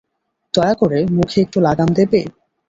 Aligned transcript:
দয়া 0.53 0.73
করে 0.73 0.99
মুখে 1.15 1.37
একটু 1.45 1.57
লাগাম 1.67 1.89
দেবে? 1.97 2.19